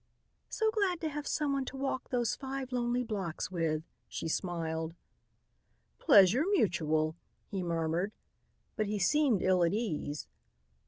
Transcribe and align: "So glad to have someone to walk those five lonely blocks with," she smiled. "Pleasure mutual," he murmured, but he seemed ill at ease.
"So 0.49 0.71
glad 0.71 0.99
to 1.01 1.09
have 1.09 1.27
someone 1.27 1.63
to 1.65 1.77
walk 1.77 2.09
those 2.09 2.35
five 2.35 2.71
lonely 2.71 3.03
blocks 3.03 3.51
with," 3.51 3.83
she 4.07 4.27
smiled. 4.27 4.95
"Pleasure 5.99 6.43
mutual," 6.53 7.15
he 7.51 7.61
murmured, 7.61 8.11
but 8.75 8.87
he 8.87 8.97
seemed 8.97 9.43
ill 9.43 9.63
at 9.63 9.75
ease. 9.75 10.27